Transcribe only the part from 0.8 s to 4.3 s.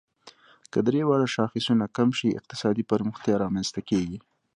درې واړه شاخصونه کم شي، اقتصادي پرمختیا رامنځ ته کیږي.